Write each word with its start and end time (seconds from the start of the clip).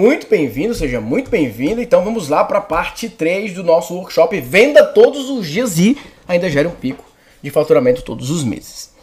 muito 0.00 0.26
bem-vindo, 0.28 0.74
seja 0.74 0.98
muito 0.98 1.30
bem-vindo. 1.30 1.78
Então 1.78 2.02
vamos 2.02 2.30
lá 2.30 2.42
para 2.42 2.56
a 2.56 2.62
parte 2.62 3.06
3 3.06 3.52
do 3.52 3.62
nosso 3.62 3.94
workshop 3.94 4.40
Venda 4.40 4.82
todos 4.82 5.28
os 5.28 5.46
dias 5.46 5.78
e 5.78 5.94
ainda 6.26 6.48
gera 6.48 6.66
um 6.66 6.72
pico 6.72 7.04
de 7.42 7.50
faturamento 7.50 8.00
todos 8.00 8.30
os 8.30 8.42
meses. 8.42 8.94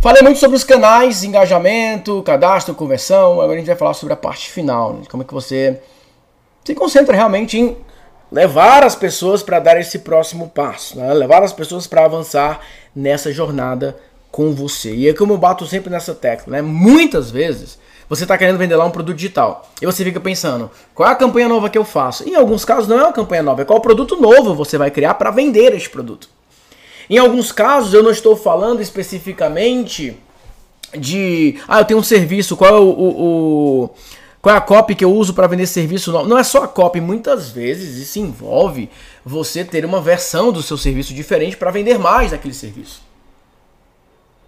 Falei 0.00 0.22
muito 0.22 0.38
sobre 0.38 0.56
os 0.56 0.64
canais, 0.64 1.22
engajamento, 1.22 2.22
cadastro, 2.22 2.74
conversão. 2.74 3.32
Agora 3.32 3.52
a 3.52 3.56
gente 3.58 3.66
vai 3.66 3.76
falar 3.76 3.92
sobre 3.92 4.14
a 4.14 4.16
parte 4.16 4.50
final, 4.50 4.94
né? 4.94 5.02
como 5.10 5.22
é 5.22 5.26
que 5.26 5.34
você 5.34 5.78
se 6.64 6.74
concentra 6.74 7.14
realmente 7.14 7.58
em 7.58 7.76
levar 8.32 8.82
as 8.82 8.96
pessoas 8.96 9.42
para 9.42 9.58
dar 9.58 9.78
esse 9.78 9.98
próximo 9.98 10.48
passo, 10.48 10.96
né? 10.96 11.12
levar 11.12 11.42
as 11.42 11.52
pessoas 11.52 11.86
para 11.86 12.06
avançar 12.06 12.60
nessa 12.94 13.30
jornada 13.30 13.94
com 14.32 14.54
você. 14.54 14.94
E 14.94 15.06
é 15.06 15.12
como 15.12 15.34
eu 15.34 15.38
bato 15.38 15.66
sempre 15.66 15.90
nessa 15.90 16.14
tecla, 16.14 16.54
né? 16.54 16.62
Muitas 16.62 17.30
vezes 17.30 17.78
você 18.08 18.24
está 18.24 18.38
querendo 18.38 18.58
vender 18.58 18.76
lá 18.76 18.84
um 18.84 18.90
produto 18.90 19.16
digital 19.16 19.68
e 19.80 19.86
você 19.86 20.04
fica 20.04 20.20
pensando, 20.20 20.70
qual 20.94 21.08
é 21.08 21.12
a 21.12 21.16
campanha 21.16 21.48
nova 21.48 21.68
que 21.68 21.78
eu 21.78 21.84
faço? 21.84 22.28
Em 22.28 22.34
alguns 22.34 22.64
casos 22.64 22.88
não 22.88 22.98
é 22.98 23.02
uma 23.02 23.12
campanha 23.12 23.42
nova, 23.42 23.62
é 23.62 23.64
qual 23.64 23.80
produto 23.80 24.20
novo 24.20 24.54
você 24.54 24.78
vai 24.78 24.90
criar 24.90 25.14
para 25.14 25.30
vender 25.30 25.74
este 25.74 25.90
produto. 25.90 26.28
Em 27.08 27.18
alguns 27.18 27.52
casos 27.52 27.94
eu 27.94 28.02
não 28.02 28.10
estou 28.10 28.36
falando 28.36 28.80
especificamente 28.80 30.16
de, 30.96 31.58
ah, 31.68 31.80
eu 31.80 31.84
tenho 31.84 32.00
um 32.00 32.02
serviço, 32.02 32.56
qual 32.56 32.76
é 32.76 32.80
o, 32.80 32.84
o, 32.84 33.84
o 33.84 33.90
qual 34.40 34.54
é 34.54 34.58
a 34.58 34.60
copy 34.60 34.94
que 34.94 35.04
eu 35.04 35.12
uso 35.12 35.34
para 35.34 35.48
vender 35.48 35.66
serviço 35.66 36.12
novo? 36.12 36.28
Não 36.28 36.38
é 36.38 36.44
só 36.44 36.62
a 36.62 36.68
copy, 36.68 37.00
muitas 37.00 37.50
vezes 37.50 37.96
isso 37.96 38.20
envolve 38.20 38.88
você 39.24 39.64
ter 39.64 39.84
uma 39.84 40.00
versão 40.00 40.52
do 40.52 40.62
seu 40.62 40.76
serviço 40.76 41.12
diferente 41.12 41.56
para 41.56 41.72
vender 41.72 41.98
mais 41.98 42.30
daquele 42.30 42.54
serviço. 42.54 43.05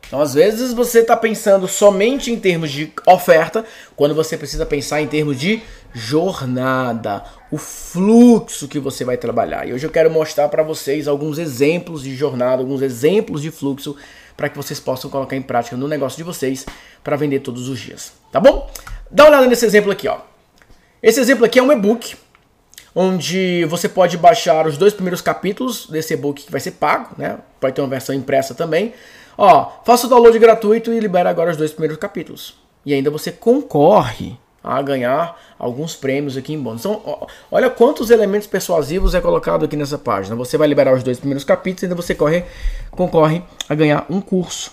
Então, 0.09 0.23
às 0.23 0.33
vezes, 0.33 0.73
você 0.73 1.01
está 1.01 1.15
pensando 1.15 1.69
somente 1.69 2.33
em 2.33 2.41
termos 2.41 2.71
de 2.71 2.91
oferta, 3.07 3.65
quando 3.95 4.15
você 4.15 4.39
precisa 4.39 4.65
pensar 4.65 5.03
em 5.03 5.07
termos 5.07 5.39
de 5.39 5.63
jornada, 5.93 7.23
o 7.51 7.59
fluxo 7.59 8.67
que 8.67 8.79
você 8.79 9.05
vai 9.05 9.19
trabalhar. 9.19 9.69
E 9.69 9.73
hoje 9.73 9.87
eu 9.87 9.91
quero 9.91 10.11
mostrar 10.11 10.49
para 10.49 10.63
vocês 10.63 11.07
alguns 11.07 11.39
exemplos 11.39 12.03
de 12.03 12.17
jornada, 12.17 12.63
alguns 12.63 12.81
exemplos 12.81 13.43
de 13.43 13.51
fluxo, 13.51 13.97
para 14.35 14.49
que 14.49 14.57
vocês 14.57 14.81
possam 14.81 15.11
colocar 15.11 15.37
em 15.37 15.43
prática 15.43 15.77
no 15.77 15.87
negócio 15.87 16.17
de 16.17 16.23
vocês 16.23 16.65
para 17.05 17.15
vender 17.17 17.41
todos 17.41 17.69
os 17.69 17.79
dias. 17.79 18.13
Tá 18.33 18.41
bom? 18.41 18.71
Dá 19.11 19.25
uma 19.25 19.31
olhada 19.31 19.47
nesse 19.47 19.67
exemplo 19.67 19.93
aqui, 19.93 20.09
ó. 20.09 20.19
Esse 21.03 21.21
exemplo 21.21 21.45
aqui 21.45 21.59
é 21.59 21.63
um 21.63 21.71
e-book 21.71 22.17
onde 22.95 23.65
você 23.67 23.89
pode 23.89 24.17
baixar 24.17 24.67
os 24.67 24.79
dois 24.79 24.95
primeiros 24.95 25.21
capítulos 25.21 25.87
desse 25.87 26.15
e-book 26.15 26.45
que 26.45 26.51
vai 26.51 26.61
ser 26.61 26.73
pago, 26.73 27.11
né? 27.19 27.39
Pode 27.61 27.75
ter 27.75 27.81
uma 27.83 27.89
versão 27.89 28.15
impressa 28.15 28.55
também. 28.55 28.95
Ó, 29.41 29.71
faça 29.85 30.09
o 30.09 30.11
download 30.11 30.37
gratuito 30.37 30.93
e 30.93 30.99
libera 30.99 31.31
agora 31.31 31.53
os 31.53 31.57
dois 31.57 31.71
primeiros 31.71 31.97
capítulos. 31.97 32.57
E 32.85 32.93
ainda 32.93 33.09
você 33.09 33.31
concorre 33.31 34.37
a 34.65 34.83
ganhar 34.83 35.39
alguns 35.57 35.95
prêmios 35.95 36.37
aqui 36.37 36.53
em 36.53 36.61
bônus. 36.61 36.81
Então, 36.81 37.01
ó, 37.05 37.27
olha 37.49 37.71
quantos 37.71 38.11
elementos 38.11 38.49
persuasivos 38.49 39.15
é 39.15 39.21
colocado 39.21 39.65
aqui 39.65 39.77
nessa 39.77 39.97
página. 39.97 40.35
Você 40.35 40.59
vai 40.59 40.67
liberar 40.67 40.93
os 40.93 41.05
dois 41.05 41.21
primeiros 41.21 41.45
capítulos 41.45 41.85
e 41.85 41.87
ainda 41.87 41.95
você 41.95 42.17
corre, 42.17 42.45
concorre 42.91 43.43
a 43.69 43.75
ganhar 43.77 44.05
um 44.11 44.21
curso. 44.21 44.73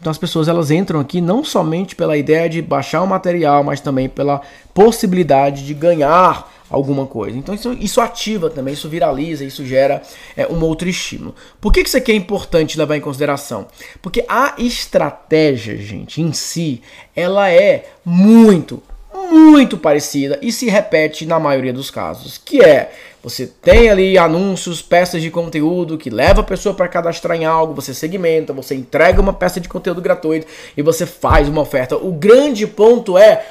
Então 0.00 0.10
as 0.10 0.18
pessoas 0.18 0.46
elas 0.46 0.70
entram 0.70 1.00
aqui 1.00 1.20
não 1.20 1.42
somente 1.42 1.96
pela 1.96 2.16
ideia 2.16 2.48
de 2.48 2.62
baixar 2.62 3.02
o 3.02 3.06
material, 3.06 3.64
mas 3.64 3.80
também 3.80 4.08
pela 4.08 4.42
possibilidade 4.72 5.66
de 5.66 5.74
ganhar 5.74 6.52
alguma 6.70 7.06
coisa. 7.06 7.36
Então 7.36 7.54
isso, 7.54 7.72
isso 7.74 8.00
ativa 8.00 8.50
também, 8.50 8.74
isso 8.74 8.88
viraliza, 8.88 9.44
isso 9.44 9.64
gera 9.64 10.02
é, 10.36 10.46
um 10.46 10.62
outro 10.62 10.88
estímulo. 10.88 11.34
Por 11.60 11.72
que, 11.72 11.82
que 11.82 11.88
isso 11.88 11.96
aqui 11.96 12.12
é 12.12 12.14
importante 12.14 12.78
levar 12.78 12.96
em 12.96 13.00
consideração? 13.00 13.66
Porque 14.00 14.24
a 14.28 14.54
estratégia, 14.58 15.76
gente, 15.76 16.20
em 16.20 16.32
si, 16.32 16.82
ela 17.14 17.50
é 17.50 17.86
muito, 18.04 18.82
muito 19.30 19.78
parecida 19.78 20.38
e 20.42 20.50
se 20.50 20.66
repete 20.66 21.26
na 21.26 21.38
maioria 21.38 21.72
dos 21.72 21.90
casos, 21.90 22.38
que 22.38 22.62
é 22.62 22.92
você 23.22 23.46
tem 23.46 23.88
ali 23.88 24.18
anúncios, 24.18 24.82
peças 24.82 25.22
de 25.22 25.30
conteúdo 25.30 25.96
que 25.96 26.10
leva 26.10 26.42
a 26.42 26.44
pessoa 26.44 26.74
para 26.74 26.86
cadastrar 26.86 27.34
em 27.34 27.46
algo, 27.46 27.72
você 27.72 27.94
segmenta, 27.94 28.52
você 28.52 28.74
entrega 28.74 29.18
uma 29.18 29.32
peça 29.32 29.58
de 29.58 29.66
conteúdo 29.66 30.02
gratuito 30.02 30.46
e 30.76 30.82
você 30.82 31.06
faz 31.06 31.48
uma 31.48 31.62
oferta. 31.62 31.96
O 31.96 32.12
grande 32.12 32.66
ponto 32.66 33.16
é 33.16 33.42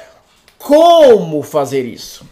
como 0.56 1.42
fazer 1.42 1.84
isso. 1.84 2.24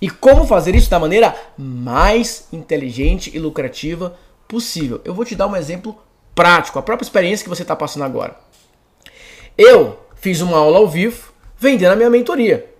E 0.00 0.10
como 0.10 0.46
fazer 0.46 0.74
isso 0.74 0.90
da 0.90 0.98
maneira 0.98 1.34
mais 1.56 2.48
inteligente 2.52 3.30
e 3.34 3.38
lucrativa 3.38 4.16
possível. 4.46 5.00
Eu 5.04 5.14
vou 5.14 5.24
te 5.24 5.34
dar 5.34 5.46
um 5.46 5.56
exemplo 5.56 5.96
prático, 6.34 6.78
a 6.78 6.82
própria 6.82 7.04
experiência 7.04 7.44
que 7.44 7.48
você 7.48 7.62
está 7.62 7.74
passando 7.74 8.04
agora. 8.04 8.36
Eu 9.56 9.98
fiz 10.16 10.40
uma 10.40 10.58
aula 10.58 10.78
ao 10.78 10.86
vivo 10.86 11.32
vendendo 11.58 11.92
a 11.92 11.96
minha 11.96 12.10
mentoria. 12.10 12.70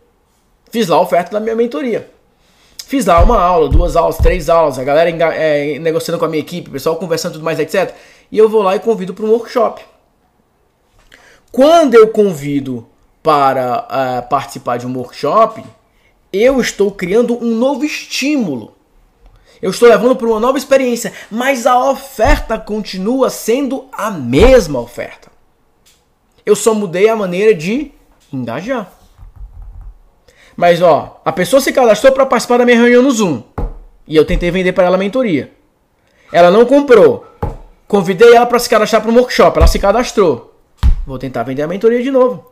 Fiz 0.71 0.89
lá 0.89 0.97
a 0.97 1.01
oferta 1.01 1.31
da 1.31 1.41
minha 1.41 1.57
mentoria. 1.57 2.11
Fiz 2.87 3.07
lá 3.07 3.21
uma 3.23 3.41
aula, 3.41 3.69
duas 3.69 3.97
aulas, 3.97 4.19
três 4.19 4.49
aulas, 4.49 4.79
a 4.79 4.85
galera 4.85 5.11
é, 5.35 5.79
negociando 5.79 6.19
com 6.19 6.25
a 6.25 6.29
minha 6.29 6.41
equipe, 6.41 6.69
o 6.69 6.73
pessoal 6.73 6.97
conversando 6.97 7.33
tudo 7.33 7.45
mais, 7.45 7.59
etc. 7.59 7.93
E 8.31 8.39
eu 8.39 8.49
vou 8.49 8.63
lá 8.63 8.77
e 8.77 8.79
convido 8.79 9.13
para 9.13 9.25
um 9.25 9.31
workshop. 9.31 9.83
Quando 11.51 11.95
eu 11.95 12.09
convido 12.09 12.87
para 13.23 13.89
uh, 13.89 14.29
participar 14.29 14.77
de 14.77 14.87
um 14.87 14.97
workshop, 14.97 15.65
eu 16.43 16.61
estou 16.61 16.91
criando 16.91 17.37
um 17.43 17.55
novo 17.55 17.85
estímulo. 17.85 18.75
Eu 19.61 19.71
estou 19.71 19.89
levando 19.89 20.15
para 20.17 20.27
uma 20.27 20.41
nova 20.41 20.59
experiência, 20.59 21.13
mas 21.31 21.67
a 21.67 21.91
oferta 21.91 22.59
continua 22.59 23.31
sendo 23.31 23.87
a 23.91 24.11
mesma 24.11 24.81
oferta. 24.81 25.31
Eu 26.45 26.55
só 26.55 26.75
mudei 26.75 27.09
a 27.09 27.17
maneira 27.17 27.55
de 27.55 27.91
engajar. 28.33 28.93
Mas 30.57 30.81
ó, 30.81 31.21
a 31.25 31.33
pessoa 31.33 31.61
se 31.61 31.73
cadastrou 31.73 32.13
para 32.13 32.27
participar 32.27 32.59
da 32.59 32.65
minha 32.65 32.79
reunião 32.79 33.03
no 33.03 33.11
Zoom. 33.11 33.43
E 34.07 34.15
eu 34.15 34.25
tentei 34.25 34.51
vender 34.51 34.73
para 34.73 34.85
ela 34.87 34.97
a 34.97 34.99
mentoria. 34.99 35.53
Ela 36.33 36.51
não 36.51 36.65
comprou. 36.65 37.27
Convidei 37.89 38.35
ela 38.35 38.47
para 38.47 38.59
se 38.59 38.69
cadastrar 38.69 39.03
para 39.03 39.11
um 39.11 39.17
workshop. 39.17 39.57
Ela 39.57 39.67
se 39.67 39.79
cadastrou. 39.79 40.55
Vou 41.07 41.19
tentar 41.19 41.43
vender 41.43 41.63
a 41.63 41.69
mentoria 41.69 42.03
de 42.03 42.11
novo. 42.11 42.51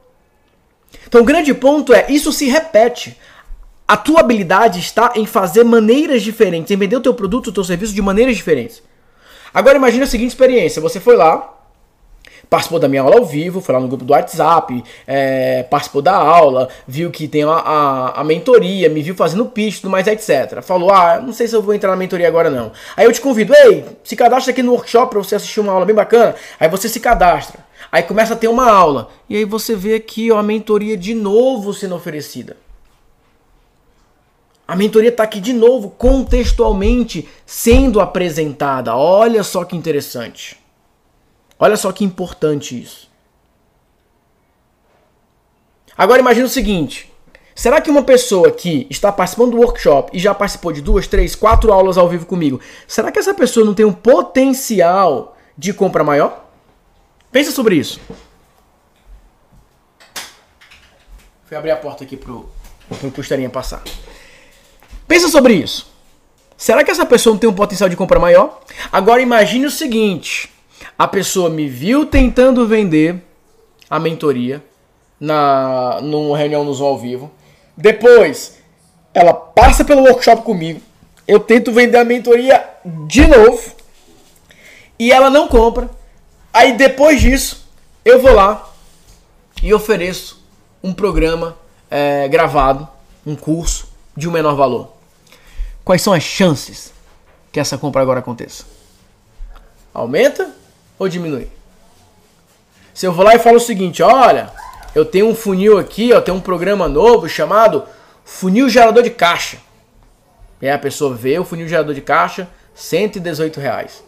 Então 1.06 1.22
o 1.22 1.24
grande 1.24 1.52
ponto 1.54 1.92
é, 1.92 2.06
isso 2.08 2.32
se 2.32 2.46
repete. 2.46 3.18
A 3.86 3.98
tua 3.98 4.20
habilidade 4.20 4.80
está 4.80 5.12
em 5.14 5.26
fazer 5.26 5.62
maneiras 5.62 6.22
diferentes, 6.22 6.70
em 6.70 6.76
vender 6.76 6.96
o 6.96 7.00
teu 7.00 7.12
produto, 7.12 7.48
o 7.48 7.52
teu 7.52 7.62
serviço 7.62 7.94
de 7.94 8.00
maneiras 8.00 8.34
diferentes. 8.34 8.82
Agora 9.52 9.76
imagine 9.76 10.04
a 10.04 10.06
seguinte 10.06 10.30
experiência: 10.30 10.80
você 10.80 10.98
foi 10.98 11.14
lá, 11.16 11.54
participou 12.48 12.78
da 12.78 12.88
minha 12.88 13.02
aula 13.02 13.18
ao 13.18 13.26
vivo, 13.26 13.60
foi 13.60 13.74
lá 13.74 13.80
no 13.80 13.86
grupo 13.86 14.02
do 14.02 14.12
WhatsApp, 14.14 14.82
é, 15.06 15.64
participou 15.64 16.00
da 16.00 16.14
aula, 16.14 16.70
viu 16.88 17.10
que 17.10 17.28
tem 17.28 17.42
a, 17.44 17.50
a, 17.50 18.20
a, 18.20 18.24
mentoria, 18.24 18.88
me 18.88 19.02
viu 19.02 19.14
fazendo 19.14 19.44
pitch, 19.44 19.82
tudo 19.82 19.90
mais, 19.90 20.06
etc. 20.06 20.62
Falou, 20.62 20.90
ah, 20.90 21.20
não 21.20 21.34
sei 21.34 21.46
se 21.46 21.54
eu 21.54 21.60
vou 21.60 21.74
entrar 21.74 21.90
na 21.90 21.96
mentoria 21.96 22.26
agora 22.26 22.48
não. 22.48 22.72
Aí 22.96 23.04
eu 23.04 23.12
te 23.12 23.20
convido, 23.20 23.54
ei, 23.54 23.84
se 24.02 24.16
cadastra 24.16 24.50
aqui 24.50 24.62
no 24.62 24.72
workshop 24.72 25.10
para 25.10 25.18
você 25.18 25.34
assistir 25.34 25.60
uma 25.60 25.72
aula 25.72 25.84
bem 25.84 25.94
bacana. 25.94 26.34
Aí 26.58 26.68
você 26.70 26.88
se 26.88 27.00
cadastra. 27.00 27.58
Aí 27.92 28.02
começa 28.02 28.32
a 28.32 28.36
ter 28.36 28.48
uma 28.48 28.70
aula. 28.70 29.10
E 29.28 29.36
aí 29.36 29.44
você 29.44 29.76
vê 29.76 29.94
aqui 29.94 30.32
ó, 30.32 30.38
a 30.38 30.42
mentoria 30.42 30.96
de 30.96 31.12
novo 31.12 31.74
sendo 31.74 31.94
oferecida. 31.94 32.63
A 34.74 34.76
mentoria 34.76 35.10
está 35.10 35.22
aqui 35.22 35.38
de 35.40 35.52
novo, 35.52 35.88
contextualmente 35.90 37.28
sendo 37.46 38.00
apresentada. 38.00 38.96
Olha 38.96 39.44
só 39.44 39.64
que 39.64 39.76
interessante. 39.76 40.58
Olha 41.56 41.76
só 41.76 41.92
que 41.92 42.02
importante 42.02 42.82
isso. 42.82 43.08
Agora 45.96 46.18
imagine 46.18 46.46
o 46.46 46.48
seguinte: 46.48 47.08
será 47.54 47.80
que 47.80 47.88
uma 47.88 48.02
pessoa 48.02 48.50
que 48.50 48.88
está 48.90 49.12
participando 49.12 49.52
do 49.52 49.58
workshop 49.58 50.10
e 50.12 50.18
já 50.18 50.34
participou 50.34 50.72
de 50.72 50.80
duas, 50.80 51.06
três, 51.06 51.36
quatro 51.36 51.72
aulas 51.72 51.96
ao 51.96 52.08
vivo 52.08 52.26
comigo, 52.26 52.60
será 52.88 53.12
que 53.12 53.18
essa 53.20 53.32
pessoa 53.32 53.64
não 53.64 53.74
tem 53.74 53.86
um 53.86 53.92
potencial 53.92 55.36
de 55.56 55.72
compra 55.72 56.02
maior? 56.02 56.46
Pensa 57.30 57.52
sobre 57.52 57.76
isso. 57.76 58.00
Fui 61.44 61.56
abrir 61.56 61.70
a 61.70 61.76
porta 61.76 62.02
aqui 62.02 62.16
pro, 62.16 62.48
pro 62.98 63.12
Costarinha 63.12 63.48
passar. 63.48 63.84
Pensa 65.06 65.28
sobre 65.28 65.54
isso. 65.54 65.86
Será 66.56 66.84
que 66.84 66.90
essa 66.90 67.04
pessoa 67.04 67.34
não 67.34 67.40
tem 67.40 67.50
um 67.50 67.54
potencial 67.54 67.88
de 67.88 67.96
compra 67.96 68.18
maior? 68.18 68.60
Agora 68.90 69.20
imagine 69.20 69.66
o 69.66 69.70
seguinte: 69.70 70.50
a 70.98 71.06
pessoa 71.06 71.50
me 71.50 71.68
viu 71.68 72.06
tentando 72.06 72.66
vender 72.66 73.22
a 73.90 73.98
mentoria 73.98 74.62
na 75.18 76.00
numa 76.02 76.36
reunião 76.36 76.64
no 76.64 76.72
Zoom 76.72 76.86
ao 76.86 76.98
vivo. 76.98 77.30
Depois, 77.76 78.58
ela 79.12 79.32
passa 79.32 79.84
pelo 79.84 80.02
workshop 80.02 80.42
comigo. 80.42 80.80
Eu 81.26 81.40
tento 81.40 81.72
vender 81.72 81.98
a 81.98 82.04
mentoria 82.04 82.64
de 83.06 83.26
novo 83.26 83.72
e 84.98 85.12
ela 85.12 85.30
não 85.30 85.48
compra. 85.48 85.88
Aí 86.52 86.76
depois 86.76 87.20
disso, 87.20 87.66
eu 88.04 88.20
vou 88.20 88.32
lá 88.32 88.70
e 89.62 89.72
ofereço 89.72 90.44
um 90.82 90.92
programa 90.92 91.56
é, 91.90 92.28
gravado, 92.28 92.86
um 93.26 93.34
curso 93.34 93.88
de 94.16 94.28
um 94.28 94.32
menor 94.32 94.54
valor. 94.54 94.93
Quais 95.84 96.00
são 96.00 96.12
as 96.12 96.22
chances 96.22 96.92
que 97.52 97.60
essa 97.60 97.76
compra 97.76 98.00
agora 98.00 98.20
aconteça? 98.20 98.64
Aumenta 99.92 100.50
ou 100.98 101.08
diminui? 101.08 101.48
Se 102.94 103.06
eu 103.06 103.12
vou 103.12 103.24
lá 103.24 103.34
e 103.34 103.38
falo 103.38 103.58
o 103.58 103.60
seguinte, 103.60 104.02
olha, 104.02 104.50
eu 104.94 105.04
tenho 105.04 105.28
um 105.28 105.34
funil 105.34 105.78
aqui, 105.78 106.12
ó, 106.12 106.20
tem 106.20 106.32
um 106.32 106.40
programa 106.40 106.88
novo 106.88 107.28
chamado 107.28 107.84
funil 108.24 108.68
gerador 108.70 109.02
de 109.02 109.10
caixa. 109.10 109.58
E 110.62 110.66
aí 110.66 110.72
a 110.72 110.78
pessoa 110.78 111.14
vê 111.14 111.38
o 111.38 111.44
funil 111.44 111.68
gerador 111.68 111.94
de 111.94 112.00
caixa, 112.00 112.48
118 112.74 113.60
reais. 113.60 114.02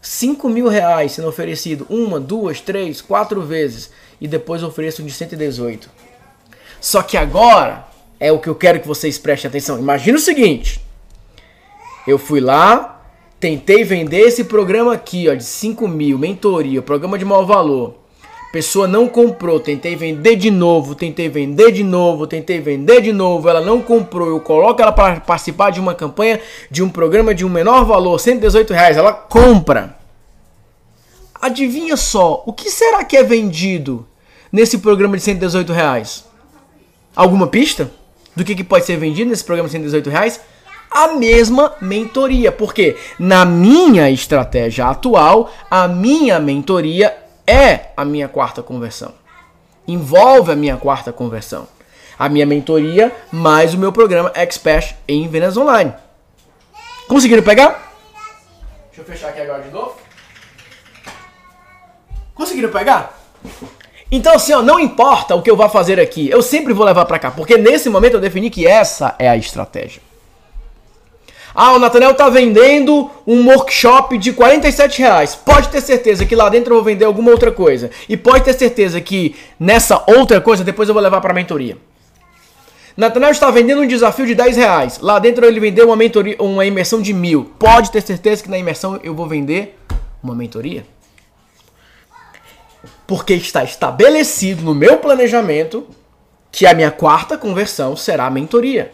5 0.00 0.48
mil 0.50 0.68
reais 0.68 1.12
sendo 1.12 1.28
oferecido 1.28 1.86
uma, 1.88 2.20
duas, 2.20 2.60
três, 2.60 3.00
quatro 3.00 3.40
vezes 3.42 3.90
e 4.20 4.28
depois 4.28 4.62
ofereço 4.62 5.02
um 5.02 5.06
de 5.06 5.12
118. 5.12 5.90
Só 6.80 7.02
que 7.02 7.16
agora 7.16 7.86
é 8.24 8.32
o 8.32 8.38
que 8.38 8.48
eu 8.48 8.54
quero 8.54 8.80
que 8.80 8.88
vocês 8.88 9.18
prestem 9.18 9.50
atenção. 9.50 9.78
Imagina 9.78 10.16
o 10.16 10.20
seguinte: 10.20 10.80
eu 12.06 12.18
fui 12.18 12.40
lá, 12.40 13.02
tentei 13.38 13.84
vender 13.84 14.20
esse 14.20 14.44
programa 14.44 14.94
aqui, 14.94 15.28
ó, 15.28 15.34
de 15.34 15.44
5 15.44 15.86
mil, 15.86 16.18
mentoria, 16.18 16.80
programa 16.80 17.18
de 17.18 17.24
maior 17.26 17.44
valor. 17.44 17.96
Pessoa 18.50 18.88
não 18.88 19.08
comprou, 19.08 19.60
tentei 19.60 19.94
vender 19.94 20.36
de 20.36 20.50
novo, 20.50 20.94
tentei 20.94 21.28
vender 21.28 21.70
de 21.70 21.84
novo, 21.84 22.26
tentei 22.26 22.60
vender 22.60 23.02
de 23.02 23.12
novo, 23.12 23.46
ela 23.46 23.60
não 23.60 23.82
comprou, 23.82 24.28
eu 24.28 24.40
coloco 24.40 24.80
ela 24.80 24.92
para 24.92 25.20
participar 25.20 25.70
de 25.70 25.80
uma 25.80 25.94
campanha, 25.94 26.40
de 26.70 26.82
um 26.82 26.88
programa 26.88 27.34
de 27.34 27.44
um 27.44 27.50
menor 27.50 27.84
valor, 27.84 28.18
118 28.18 28.72
reais, 28.72 28.96
ela 28.96 29.12
compra. 29.12 29.98
Adivinha 31.42 31.96
só, 31.96 32.42
o 32.46 32.54
que 32.54 32.70
será 32.70 33.04
que 33.04 33.18
é 33.18 33.22
vendido 33.22 34.06
nesse 34.50 34.78
programa 34.78 35.14
de 35.14 35.22
118 35.24 35.72
reais? 35.74 36.24
Alguma 37.14 37.48
pista 37.48 37.90
do 38.34 38.44
que, 38.44 38.54
que 38.54 38.64
pode 38.64 38.84
ser 38.84 38.96
vendido 38.96 39.30
nesse 39.30 39.44
programa 39.44 39.68
de 39.68 39.72
118 39.72 40.10
reais? 40.10 40.40
a 40.94 41.08
mesma 41.08 41.74
mentoria. 41.80 42.52
Porque 42.52 42.96
na 43.18 43.44
minha 43.44 44.08
estratégia 44.08 44.86
atual, 44.86 45.52
a 45.68 45.88
minha 45.88 46.38
mentoria 46.38 47.18
é 47.44 47.86
a 47.96 48.04
minha 48.04 48.28
quarta 48.28 48.62
conversão. 48.62 49.12
Envolve 49.88 50.52
a 50.52 50.56
minha 50.56 50.76
quarta 50.76 51.12
conversão. 51.12 51.66
A 52.16 52.28
minha 52.28 52.46
mentoria 52.46 53.12
mais 53.32 53.74
o 53.74 53.78
meu 53.78 53.92
programa 53.92 54.30
Expert 54.36 54.94
em 55.08 55.26
vendas 55.26 55.56
online. 55.56 55.92
Conseguiram 57.08 57.42
pegar? 57.42 57.92
Deixa 58.86 59.00
eu 59.00 59.04
fechar 59.04 59.28
aqui 59.30 59.40
agora 59.40 59.62
de 59.62 59.70
novo. 59.70 59.96
Conseguiram 62.34 62.70
pegar? 62.70 63.18
Então 64.16 64.36
assim, 64.36 64.52
ó, 64.52 64.62
não 64.62 64.78
importa 64.78 65.34
o 65.34 65.42
que 65.42 65.50
eu 65.50 65.56
vá 65.56 65.68
fazer 65.68 65.98
aqui, 65.98 66.30
eu 66.30 66.40
sempre 66.40 66.72
vou 66.72 66.86
levar 66.86 67.04
para 67.04 67.18
cá, 67.18 67.32
porque 67.32 67.58
nesse 67.58 67.90
momento 67.90 68.14
eu 68.14 68.20
defini 68.20 68.48
que 68.48 68.64
essa 68.64 69.16
é 69.18 69.28
a 69.28 69.36
estratégia. 69.36 70.00
Ah, 71.52 71.72
o 71.72 71.80
Nathaniel 71.80 72.14
tá 72.14 72.28
vendendo 72.28 73.10
um 73.26 73.44
workshop 73.48 74.16
de 74.16 74.32
47 74.32 75.00
reais. 75.00 75.34
Pode 75.34 75.68
ter 75.68 75.80
certeza 75.80 76.24
que 76.24 76.36
lá 76.36 76.48
dentro 76.48 76.72
eu 76.74 76.76
vou 76.76 76.84
vender 76.84 77.04
alguma 77.04 77.32
outra 77.32 77.50
coisa. 77.50 77.90
E 78.08 78.16
pode 78.16 78.44
ter 78.44 78.52
certeza 78.54 79.00
que 79.00 79.34
nessa 79.58 80.04
outra 80.06 80.40
coisa 80.40 80.62
depois 80.62 80.88
eu 80.88 80.94
vou 80.94 81.02
levar 81.02 81.20
para 81.20 81.34
mentoria. 81.34 81.76
Nathaniel 82.96 83.32
está 83.32 83.50
vendendo 83.50 83.82
um 83.82 83.86
desafio 83.86 84.26
de 84.26 84.34
10 84.36 84.56
reais. 84.56 84.98
Lá 85.00 85.18
dentro 85.18 85.44
ele 85.44 85.58
vendeu 85.58 85.86
uma, 85.86 85.96
mentoria, 85.96 86.36
uma 86.38 86.64
imersão 86.64 87.02
de 87.02 87.12
mil. 87.12 87.52
Pode 87.58 87.90
ter 87.90 88.00
certeza 88.00 88.44
que 88.44 88.50
na 88.50 88.58
imersão 88.58 89.00
eu 89.02 89.14
vou 89.14 89.26
vender 89.28 89.76
uma 90.22 90.34
mentoria. 90.34 90.84
Porque 93.06 93.34
está 93.34 93.62
estabelecido 93.62 94.62
no 94.62 94.74
meu 94.74 94.98
planejamento 94.98 95.86
que 96.50 96.66
a 96.66 96.74
minha 96.74 96.90
quarta 96.90 97.36
conversão 97.36 97.96
será 97.96 98.26
a 98.26 98.30
mentoria. 98.30 98.92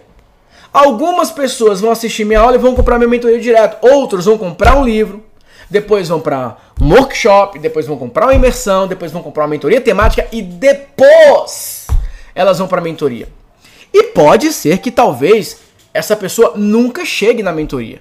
Algumas 0.72 1.30
pessoas 1.30 1.80
vão 1.80 1.90
assistir 1.90 2.24
minha 2.24 2.40
aula 2.40 2.54
e 2.54 2.58
vão 2.58 2.74
comprar 2.74 2.96
minha 2.96 3.08
mentoria 3.08 3.40
direto. 3.40 3.84
Outros 3.86 4.24
vão 4.24 4.38
comprar 4.38 4.76
um 4.76 4.84
livro, 4.84 5.22
depois 5.68 6.08
vão 6.08 6.20
para 6.20 6.56
um 6.80 6.92
workshop, 6.94 7.58
depois 7.58 7.86
vão 7.86 7.96
comprar 7.96 8.26
uma 8.26 8.34
imersão, 8.34 8.88
depois 8.88 9.12
vão 9.12 9.22
comprar 9.22 9.44
uma 9.44 9.50
mentoria 9.50 9.80
temática 9.80 10.26
e 10.32 10.40
depois 10.40 11.86
elas 12.34 12.58
vão 12.58 12.68
para 12.68 12.80
a 12.80 12.84
mentoria. 12.84 13.28
E 13.92 14.04
pode 14.04 14.52
ser 14.52 14.78
que 14.78 14.90
talvez 14.90 15.58
essa 15.92 16.16
pessoa 16.16 16.54
nunca 16.56 17.04
chegue 17.04 17.42
na 17.42 17.52
mentoria. 17.52 18.00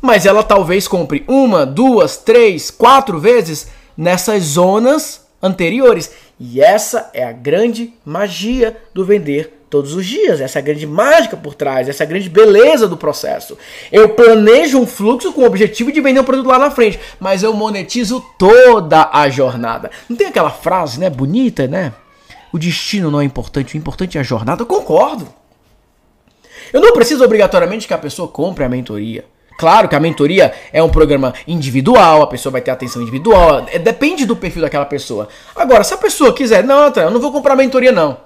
Mas 0.00 0.24
ela 0.24 0.42
talvez 0.42 0.88
compre 0.88 1.24
uma, 1.28 1.66
duas, 1.66 2.16
três, 2.16 2.70
quatro 2.70 3.18
vezes 3.18 3.68
nessas 3.96 4.42
zonas 4.44 5.19
anteriores. 5.42 6.12
E 6.38 6.60
essa 6.60 7.10
é 7.12 7.24
a 7.24 7.32
grande 7.32 7.92
magia 8.04 8.76
do 8.94 9.04
vender 9.04 9.60
todos 9.70 9.94
os 9.94 10.04
dias. 10.04 10.40
Essa 10.40 10.58
é 10.58 10.60
a 10.60 10.64
grande 10.64 10.86
mágica 10.86 11.36
por 11.36 11.54
trás, 11.54 11.88
essa 11.88 12.02
é 12.02 12.06
a 12.06 12.08
grande 12.08 12.28
beleza 12.28 12.88
do 12.88 12.96
processo. 12.96 13.56
Eu 13.92 14.10
planejo 14.10 14.78
um 14.78 14.86
fluxo 14.86 15.32
com 15.32 15.42
o 15.42 15.46
objetivo 15.46 15.92
de 15.92 16.00
vender 16.00 16.20
um 16.20 16.24
produto 16.24 16.48
lá 16.48 16.58
na 16.58 16.70
frente, 16.70 16.98
mas 17.18 17.42
eu 17.42 17.54
monetizo 17.54 18.24
toda 18.38 19.08
a 19.12 19.28
jornada. 19.28 19.90
Não 20.08 20.16
tem 20.16 20.26
aquela 20.26 20.50
frase, 20.50 20.98
né, 20.98 21.08
bonita, 21.08 21.66
né? 21.66 21.92
O 22.52 22.58
destino 22.58 23.10
não 23.10 23.20
é 23.20 23.24
importante, 23.24 23.74
o 23.74 23.78
importante 23.78 24.18
é 24.18 24.20
a 24.20 24.24
jornada. 24.24 24.62
Eu 24.62 24.66
concordo. 24.66 25.28
Eu 26.72 26.80
não 26.80 26.92
preciso 26.92 27.24
obrigatoriamente 27.24 27.86
que 27.86 27.94
a 27.94 27.98
pessoa 27.98 28.28
compre 28.28 28.64
a 28.64 28.68
mentoria. 28.68 29.24
Claro 29.60 29.90
que 29.90 29.94
a 29.94 30.00
mentoria 30.00 30.54
é 30.72 30.82
um 30.82 30.88
programa 30.88 31.34
individual, 31.46 32.22
a 32.22 32.26
pessoa 32.26 32.50
vai 32.50 32.62
ter 32.62 32.70
atenção 32.70 33.02
individual, 33.02 33.66
é, 33.70 33.78
depende 33.78 34.24
do 34.24 34.34
perfil 34.34 34.62
daquela 34.62 34.86
pessoa. 34.86 35.28
Agora, 35.54 35.84
se 35.84 35.92
a 35.92 35.98
pessoa 35.98 36.32
quiser, 36.32 36.64
não, 36.64 36.90
eu 36.90 37.10
não 37.10 37.20
vou 37.20 37.30
comprar 37.30 37.52
a 37.52 37.56
mentoria 37.56 37.92
não. 37.92 38.16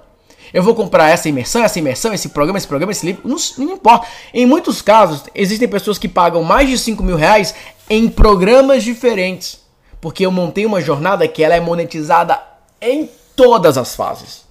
Eu 0.53 0.63
vou 0.63 0.73
comprar 0.73 1.09
essa 1.09 1.27
imersão, 1.27 1.61
essa 1.61 1.77
imersão, 1.77 2.13
esse 2.13 2.29
programa, 2.29 2.57
esse 2.57 2.67
programa, 2.67 2.93
esse 2.93 3.05
livro. 3.05 3.27
Não, 3.27 3.35
não 3.57 3.73
importa. 3.73 4.07
Em 4.33 4.45
muitos 4.45 4.81
casos, 4.81 5.23
existem 5.35 5.67
pessoas 5.67 5.97
que 5.97 6.07
pagam 6.07 6.41
mais 6.41 6.69
de 6.69 6.79
5 6.79 7.03
mil 7.03 7.17
reais 7.17 7.53
em 7.89 8.07
programas 8.07 8.81
diferentes. 8.81 9.59
Porque 9.99 10.25
eu 10.25 10.31
montei 10.31 10.65
uma 10.65 10.79
jornada 10.79 11.27
que 11.27 11.43
ela 11.43 11.55
é 11.55 11.59
monetizada 11.59 12.41
em 12.81 13.09
todas 13.35 13.77
as 13.77 13.93
fases. 13.93 14.45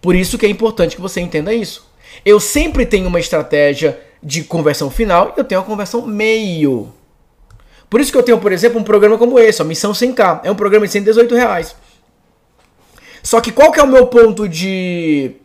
Por 0.00 0.14
isso 0.14 0.38
que 0.38 0.46
é 0.46 0.48
importante 0.48 0.96
que 0.96 1.02
você 1.02 1.20
entenda 1.20 1.52
isso. 1.52 1.86
Eu 2.24 2.40
sempre 2.40 2.86
tenho 2.86 3.08
uma 3.08 3.20
estratégia 3.20 4.00
de 4.24 4.42
conversão 4.42 4.90
final 4.90 5.34
eu 5.36 5.44
tenho 5.44 5.60
uma 5.60 5.66
conversão 5.66 6.02
meio. 6.06 6.92
Por 7.90 8.00
isso 8.00 8.10
que 8.10 8.16
eu 8.18 8.22
tenho, 8.22 8.38
por 8.38 8.50
exemplo, 8.50 8.80
um 8.80 8.82
programa 8.82 9.18
como 9.18 9.38
esse, 9.38 9.60
a 9.60 9.64
Missão 9.64 9.92
100K. 9.92 10.40
É 10.42 10.50
um 10.50 10.54
programa 10.56 10.86
de 10.86 10.92
118 10.92 11.34
reais. 11.34 11.76
Só 13.22 13.40
que 13.40 13.52
qual 13.52 13.70
que 13.70 13.78
é 13.78 13.82
o 13.82 13.86
meu 13.86 14.06
ponto 14.06 14.48
de 14.48 15.36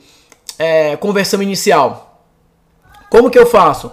é, 0.58 0.96
conversão 0.96 1.44
inicial? 1.44 2.24
Como 3.10 3.30
que 3.30 3.38
eu 3.38 3.46
faço? 3.46 3.92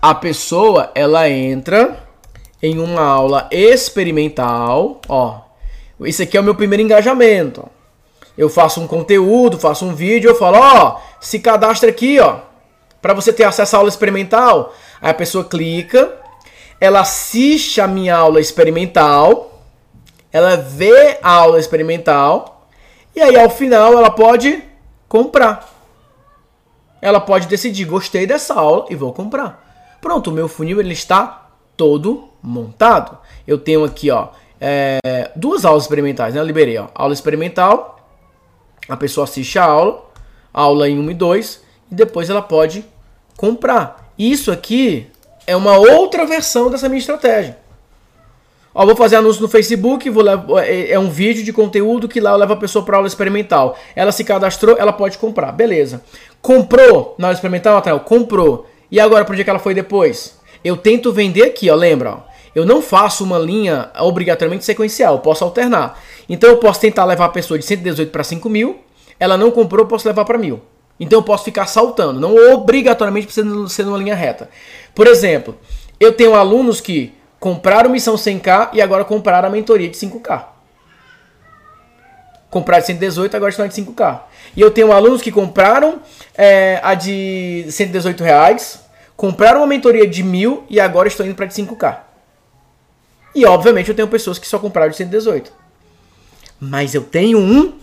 A 0.00 0.14
pessoa, 0.14 0.90
ela 0.94 1.28
entra 1.28 2.08
em 2.62 2.78
uma 2.78 3.02
aula 3.02 3.48
experimental, 3.50 5.00
ó. 5.08 5.42
Esse 6.02 6.22
aqui 6.22 6.36
é 6.36 6.40
o 6.40 6.44
meu 6.44 6.54
primeiro 6.54 6.82
engajamento. 6.82 7.68
Eu 8.38 8.48
faço 8.48 8.80
um 8.80 8.86
conteúdo, 8.86 9.58
faço 9.58 9.84
um 9.84 9.94
vídeo, 9.94 10.30
eu 10.30 10.34
falo, 10.34 10.58
ó, 10.58 11.00
se 11.20 11.38
cadastra 11.38 11.90
aqui, 11.90 12.18
ó, 12.18 12.38
para 13.00 13.14
você 13.14 13.32
ter 13.32 13.44
acesso 13.44 13.76
à 13.76 13.78
aula 13.78 13.88
experimental. 13.88 14.74
Aí 15.00 15.10
a 15.10 15.14
pessoa 15.14 15.44
clica, 15.44 16.12
ela 16.80 17.00
assiste 17.00 17.80
a 17.80 17.86
minha 17.86 18.16
aula 18.16 18.40
experimental, 18.40 19.62
ela 20.32 20.56
vê 20.56 21.18
a 21.22 21.30
aula 21.30 21.58
experimental, 21.58 22.68
e 23.14 23.20
aí 23.20 23.38
ao 23.38 23.50
final 23.50 23.92
ela 23.92 24.10
pode 24.10 24.62
comprar. 25.08 25.68
Ela 27.02 27.20
pode 27.20 27.46
decidir, 27.46 27.84
gostei 27.84 28.26
dessa 28.26 28.54
aula 28.54 28.86
e 28.90 28.94
vou 28.94 29.12
comprar. 29.12 29.98
Pronto, 30.00 30.30
o 30.30 30.32
meu 30.32 30.48
funil 30.48 30.80
ele 30.80 30.92
está 30.92 31.48
todo 31.76 32.28
montado. 32.42 33.18
Eu 33.46 33.58
tenho 33.58 33.84
aqui, 33.84 34.10
ó, 34.10 34.28
é, 34.60 35.30
duas 35.34 35.64
aulas 35.64 35.84
experimentais, 35.84 36.34
né? 36.34 36.40
Eu 36.40 36.44
liberei, 36.44 36.76
ó, 36.78 36.88
aula 36.94 37.14
experimental. 37.14 37.98
A 38.88 38.96
pessoa 38.96 39.24
assiste 39.24 39.58
a 39.58 39.64
aula, 39.64 40.04
aula 40.52 40.88
em 40.88 40.98
1 40.98 41.10
e 41.10 41.14
2, 41.14 41.62
e 41.90 41.94
depois 41.94 42.30
ela 42.30 42.42
pode 42.42 42.84
comprar. 43.36 44.12
Isso 44.18 44.52
aqui 44.52 45.06
é 45.46 45.56
uma 45.56 45.76
outra 45.76 46.26
versão 46.26 46.70
dessa 46.70 46.88
minha 46.88 46.98
estratégia. 46.98 47.58
Ó, 48.72 48.86
vou 48.86 48.94
fazer 48.94 49.16
anúncio 49.16 49.42
no 49.42 49.48
Facebook, 49.48 50.08
vou 50.10 50.22
levar, 50.22 50.64
é, 50.64 50.92
é 50.92 50.98
um 50.98 51.10
vídeo 51.10 51.42
de 51.42 51.52
conteúdo 51.52 52.08
que 52.08 52.20
lá 52.20 52.30
eu 52.30 52.36
levo 52.36 52.52
a 52.52 52.56
pessoa 52.56 52.84
para 52.84 52.96
aula 52.96 53.08
experimental. 53.08 53.76
Ela 53.96 54.12
se 54.12 54.22
cadastrou, 54.22 54.76
ela 54.78 54.92
pode 54.92 55.18
comprar. 55.18 55.50
Beleza. 55.50 56.02
Comprou 56.40 57.16
na 57.18 57.28
aula 57.28 57.34
experimental, 57.34 57.74
Nathaniel? 57.74 58.00
Comprou. 58.00 58.66
E 58.90 59.00
agora, 59.00 59.24
para 59.24 59.32
onde 59.32 59.42
é 59.42 59.44
que 59.44 59.50
ela 59.50 59.58
foi 59.58 59.74
depois? 59.74 60.38
Eu 60.62 60.76
tento 60.76 61.12
vender 61.12 61.42
aqui, 61.42 61.68
ó, 61.68 61.74
lembra? 61.74 62.12
Ó. 62.12 62.30
Eu 62.54 62.64
não 62.64 62.82
faço 62.82 63.24
uma 63.24 63.38
linha 63.38 63.90
obrigatoriamente 63.98 64.64
sequencial, 64.64 65.14
eu 65.14 65.20
posso 65.20 65.44
alternar. 65.44 66.00
Então 66.28 66.50
eu 66.50 66.58
posso 66.58 66.80
tentar 66.80 67.04
levar 67.04 67.26
a 67.26 67.30
pessoa 67.30 67.58
de 67.58 67.64
118 67.64 68.10
para 68.10 68.24
5 68.24 68.48
mil, 68.48 68.80
ela 69.18 69.36
não 69.36 69.50
comprou, 69.50 69.82
eu 69.82 69.88
posso 69.88 70.06
levar 70.06 70.24
para 70.24 70.38
mil. 70.38 70.60
Então 71.00 71.20
eu 71.20 71.22
posso 71.22 71.44
ficar 71.44 71.66
saltando, 71.66 72.20
não 72.20 72.36
obrigatoriamente 72.52 73.26
precisa 73.26 73.68
ser 73.68 73.84
numa 73.84 73.96
linha 73.96 74.14
reta. 74.14 74.50
Por 74.94 75.06
exemplo, 75.06 75.58
eu 75.98 76.12
tenho 76.12 76.34
alunos 76.34 76.78
que 76.78 77.14
compraram 77.40 77.88
missão 77.88 78.16
100k 78.16 78.70
e 78.74 78.82
agora 78.82 79.02
compraram 79.02 79.48
a 79.48 79.50
mentoria 79.50 79.88
de 79.88 79.96
5k. 79.96 80.44
Compraram 82.50 82.82
de 82.82 82.88
118, 82.88 83.34
agora 83.34 83.50
estão 83.50 83.66
de 83.66 83.74
5k. 83.74 84.20
E 84.54 84.60
eu 84.60 84.70
tenho 84.70 84.92
alunos 84.92 85.22
que 85.22 85.32
compraram 85.32 86.00
é, 86.36 86.78
a 86.82 86.94
de 86.94 87.64
118 87.70 88.22
reais, 88.22 88.80
compraram 89.16 89.60
uma 89.60 89.66
mentoria 89.66 90.06
de 90.06 90.22
mil 90.22 90.64
e 90.68 90.78
agora 90.78 91.08
estão 91.08 91.24
indo 91.24 91.34
para 91.34 91.46
de 91.46 91.54
5k. 91.54 91.98
E 93.34 93.46
obviamente 93.46 93.88
eu 93.88 93.94
tenho 93.94 94.08
pessoas 94.08 94.38
que 94.38 94.46
só 94.46 94.58
compraram 94.58 94.90
de 94.90 94.96
118. 94.96 95.50
Mas 96.60 96.94
eu 96.94 97.02
tenho 97.02 97.38
um 97.38 97.79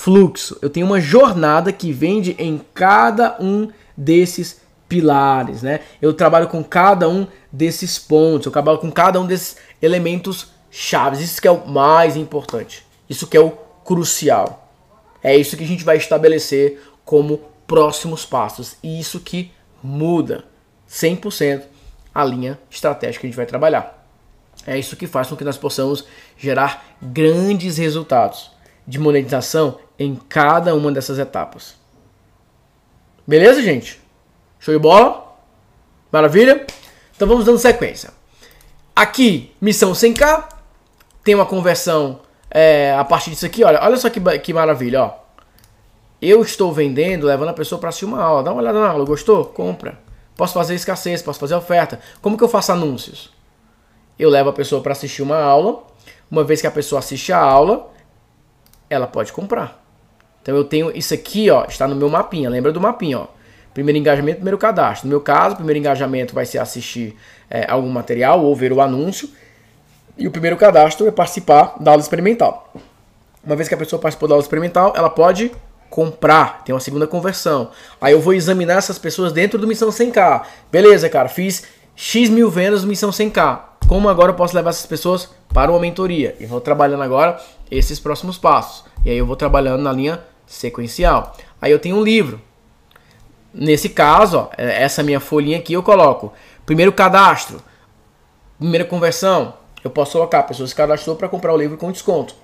fluxo, 0.00 0.56
eu 0.62 0.70
tenho 0.70 0.86
uma 0.86 0.98
jornada 0.98 1.70
que 1.70 1.92
vende 1.92 2.34
em 2.38 2.58
cada 2.72 3.36
um 3.38 3.70
desses 3.94 4.62
pilares, 4.88 5.62
né? 5.62 5.80
Eu 6.00 6.14
trabalho 6.14 6.48
com 6.48 6.64
cada 6.64 7.06
um 7.06 7.26
desses 7.52 7.98
pontos, 7.98 8.46
eu 8.46 8.52
trabalho 8.52 8.78
com 8.78 8.90
cada 8.90 9.20
um 9.20 9.26
desses 9.26 9.58
elementos 9.82 10.52
chaves. 10.70 11.20
Isso 11.20 11.38
que 11.38 11.46
é 11.46 11.50
o 11.50 11.68
mais 11.68 12.16
importante. 12.16 12.86
Isso 13.10 13.26
que 13.26 13.36
é 13.36 13.40
o 13.40 13.50
crucial. 13.84 14.72
É 15.22 15.36
isso 15.36 15.54
que 15.54 15.64
a 15.64 15.66
gente 15.66 15.84
vai 15.84 15.98
estabelecer 15.98 16.82
como 17.04 17.38
próximos 17.66 18.24
passos. 18.24 18.76
E 18.82 18.98
isso 18.98 19.20
que 19.20 19.52
muda 19.82 20.44
100% 20.88 21.64
a 22.14 22.24
linha 22.24 22.58
estratégica 22.70 23.20
que 23.20 23.26
a 23.26 23.28
gente 23.28 23.36
vai 23.36 23.46
trabalhar. 23.46 24.02
É 24.66 24.78
isso 24.78 24.96
que 24.96 25.06
faz 25.06 25.28
com 25.28 25.36
que 25.36 25.44
nós 25.44 25.58
possamos 25.58 26.06
gerar 26.38 26.96
grandes 27.02 27.76
resultados 27.76 28.50
de 28.86 28.98
monetização 28.98 29.78
em 30.00 30.14
cada 30.14 30.74
uma 30.74 30.90
dessas 30.90 31.18
etapas. 31.18 31.74
Beleza, 33.26 33.60
gente? 33.60 34.00
Show 34.58 34.72
de 34.72 34.80
bola? 34.80 35.36
Maravilha? 36.10 36.66
Então 37.14 37.28
vamos 37.28 37.44
dando 37.44 37.58
sequência. 37.58 38.10
Aqui, 38.96 39.54
missão 39.60 39.92
100k, 39.92 40.48
tem 41.22 41.34
uma 41.34 41.44
conversão 41.44 42.20
é, 42.50 42.94
a 42.98 43.04
partir 43.04 43.30
disso 43.30 43.44
aqui, 43.44 43.62
olha, 43.62 43.78
olha 43.82 43.96
só 43.98 44.08
que, 44.08 44.20
que 44.38 44.54
maravilha, 44.54 45.02
ó. 45.02 45.20
Eu 46.20 46.42
estou 46.42 46.72
vendendo, 46.72 47.26
levando 47.26 47.50
a 47.50 47.54
pessoa 47.54 47.78
para 47.78 47.90
assistir 47.90 48.06
uma 48.06 48.22
aula. 48.22 48.42
Dá 48.42 48.52
uma 48.52 48.62
olhada 48.62 48.80
na 48.80 48.88
aula, 48.88 49.04
gostou? 49.04 49.44
Compra. 49.44 49.98
Posso 50.34 50.54
fazer 50.54 50.74
escassez, 50.74 51.22
posso 51.22 51.38
fazer 51.38 51.54
oferta. 51.54 52.00
Como 52.22 52.36
que 52.36 52.44
eu 52.44 52.48
faço 52.48 52.72
anúncios? 52.72 53.30
Eu 54.18 54.30
levo 54.30 54.50
a 54.50 54.52
pessoa 54.52 54.82
para 54.82 54.92
assistir 54.92 55.22
uma 55.22 55.40
aula. 55.40 55.82
Uma 56.30 56.44
vez 56.44 56.60
que 56.60 56.66
a 56.66 56.70
pessoa 56.70 56.98
assiste 56.98 57.32
a 57.32 57.38
aula, 57.38 57.90
ela 58.88 59.06
pode 59.06 59.32
comprar. 59.32 59.80
Então 60.42 60.56
eu 60.56 60.64
tenho 60.64 60.90
isso 60.96 61.12
aqui, 61.12 61.50
ó, 61.50 61.64
está 61.64 61.86
no 61.86 61.94
meu 61.94 62.08
mapinha. 62.08 62.48
Lembra 62.48 62.72
do 62.72 62.80
mapinha, 62.80 63.20
ó. 63.20 63.26
Primeiro 63.72 63.98
engajamento, 63.98 64.36
primeiro 64.36 64.58
cadastro. 64.58 65.06
No 65.06 65.10
meu 65.10 65.20
caso, 65.20 65.54
o 65.54 65.56
primeiro 65.56 65.78
engajamento 65.78 66.34
vai 66.34 66.44
ser 66.44 66.58
assistir 66.58 67.16
é, 67.48 67.70
algum 67.70 67.88
material 67.88 68.42
ou 68.44 68.54
ver 68.54 68.72
o 68.72 68.80
anúncio. 68.80 69.28
E 70.18 70.26
o 70.26 70.30
primeiro 70.30 70.56
cadastro 70.56 71.06
é 71.06 71.10
participar 71.10 71.76
da 71.80 71.92
aula 71.92 72.02
experimental. 72.02 72.72
Uma 73.44 73.56
vez 73.56 73.68
que 73.68 73.74
a 73.74 73.78
pessoa 73.78 74.00
participou 74.00 74.28
da 74.28 74.34
aula 74.34 74.42
experimental, 74.42 74.92
ela 74.96 75.08
pode 75.08 75.52
comprar, 75.88 76.62
tem 76.64 76.74
uma 76.74 76.80
segunda 76.80 77.06
conversão. 77.06 77.70
Aí 78.00 78.12
eu 78.12 78.20
vou 78.20 78.34
examinar 78.34 78.78
essas 78.78 78.98
pessoas 78.98 79.32
dentro 79.32 79.58
do 79.58 79.66
Missão 79.66 79.88
100K. 79.88 80.42
Beleza, 80.70 81.08
cara, 81.08 81.28
fiz 81.28 81.64
X 81.96 82.28
mil 82.28 82.50
vendas 82.50 82.84
Missão 82.84 83.10
100K. 83.10 83.60
Como 83.88 84.08
agora 84.08 84.30
eu 84.30 84.36
posso 84.36 84.54
levar 84.54 84.70
essas 84.70 84.86
pessoas 84.86 85.28
para 85.52 85.70
uma 85.70 85.80
mentoria? 85.80 86.36
E 86.38 86.46
vou 86.46 86.60
trabalhando 86.60 87.02
agora 87.02 87.40
esses 87.70 87.98
próximos 87.98 88.38
passos. 88.38 88.84
E 89.04 89.10
aí 89.10 89.18
eu 89.18 89.26
vou 89.26 89.36
trabalhando 89.36 89.82
na 89.82 89.92
linha 89.92 90.20
sequencial. 90.50 91.36
Aí 91.62 91.70
eu 91.70 91.78
tenho 91.78 91.96
um 91.96 92.02
livro. 92.02 92.40
Nesse 93.54 93.88
caso, 93.88 94.38
ó, 94.38 94.48
é, 94.56 94.82
essa 94.82 95.02
minha 95.02 95.20
folhinha 95.20 95.58
aqui 95.58 95.72
eu 95.72 95.82
coloco 95.82 96.32
primeiro 96.66 96.92
cadastro, 96.92 97.62
primeira 98.58 98.84
conversão. 98.84 99.54
Eu 99.82 99.90
posso 99.90 100.12
colocar, 100.12 100.40
a 100.40 100.42
pessoa 100.42 100.66
se 100.66 100.74
cadastrou 100.74 101.16
para 101.16 101.28
comprar 101.28 101.54
o 101.54 101.56
livro 101.56 101.78
com 101.78 101.90
desconto. 101.90 102.34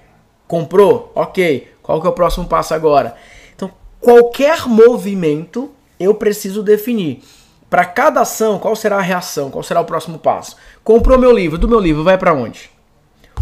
Comprou? 0.46 1.12
Ok. 1.14 1.72
Qual 1.82 2.00
que 2.00 2.06
é 2.06 2.10
o 2.10 2.14
próximo 2.14 2.46
passo 2.46 2.72
agora? 2.72 3.14
Então, 3.54 3.70
qualquer 4.00 4.66
movimento 4.66 5.70
eu 5.98 6.14
preciso 6.14 6.62
definir. 6.62 7.22
Para 7.68 7.84
cada 7.84 8.20
ação, 8.20 8.58
qual 8.58 8.76
será 8.76 8.96
a 8.96 9.02
reação? 9.02 9.50
Qual 9.50 9.62
será 9.62 9.80
o 9.80 9.84
próximo 9.84 10.18
passo? 10.18 10.56
Comprou 10.82 11.18
meu 11.18 11.32
livro, 11.32 11.58
do 11.58 11.68
meu 11.68 11.80
livro 11.80 12.04
vai 12.04 12.16
para 12.16 12.32
onde? 12.32 12.70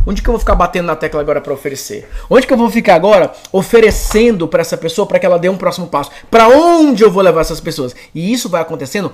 Onde 0.07 0.21
que 0.21 0.29
eu 0.29 0.33
vou 0.33 0.39
ficar 0.39 0.55
batendo 0.55 0.87
na 0.87 0.97
tecla 0.97 1.21
agora 1.21 1.41
para 1.41 1.53
oferecer? 1.53 2.09
Onde 2.29 2.47
que 2.47 2.53
eu 2.53 2.57
vou 2.57 2.71
ficar 2.71 2.95
agora 2.95 3.33
oferecendo 3.51 4.47
para 4.47 4.61
essa 4.61 4.77
pessoa 4.77 5.07
para 5.07 5.19
que 5.19 5.27
ela 5.27 5.39
dê 5.39 5.49
um 5.49 5.57
próximo 5.57 5.87
passo? 5.87 6.11
Para 6.31 6.49
onde 6.49 7.03
eu 7.03 7.11
vou 7.11 7.23
levar 7.23 7.41
essas 7.41 7.61
pessoas? 7.61 7.95
E 8.15 8.33
isso 8.33 8.49
vai 8.49 8.61
acontecendo 8.61 9.13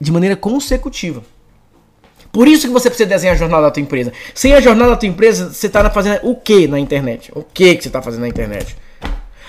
de 0.00 0.12
maneira 0.12 0.36
consecutiva. 0.36 1.22
Por 2.30 2.46
isso 2.46 2.66
que 2.66 2.72
você 2.72 2.90
precisa 2.90 3.08
desenhar 3.08 3.34
a 3.34 3.38
jornada 3.38 3.62
da 3.62 3.70
tua 3.70 3.80
empresa. 3.80 4.12
Sem 4.34 4.52
a 4.52 4.60
jornada 4.60 4.90
da 4.90 4.96
tua 4.96 5.08
empresa, 5.08 5.50
você 5.50 5.66
está 5.66 5.88
fazendo 5.88 6.20
o 6.22 6.36
que 6.36 6.68
na 6.68 6.78
internet? 6.78 7.32
O 7.34 7.42
que, 7.42 7.74
que 7.74 7.82
você 7.82 7.88
está 7.88 8.02
fazendo 8.02 8.20
na 8.20 8.28
internet? 8.28 8.76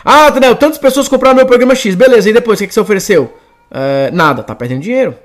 Ah, 0.03 0.29
Daniel, 0.29 0.55
tantas 0.55 0.77
pessoas 0.77 1.07
compraram 1.07 1.35
meu 1.35 1.45
programa 1.45 1.75
X. 1.75 1.93
Beleza, 1.93 2.29
e 2.29 2.33
depois, 2.33 2.57
o 2.57 2.63
que, 2.63 2.67
que 2.67 2.73
você 2.73 2.79
ofereceu? 2.79 3.33
Uh, 3.69 4.13
nada, 4.13 4.43
tá 4.43 4.55
perdendo 4.55 4.81
dinheiro. 4.81 5.15